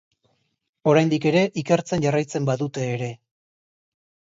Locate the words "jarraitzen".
2.07-2.51